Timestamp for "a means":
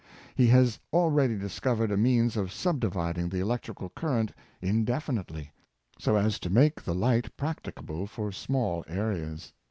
1.91-2.33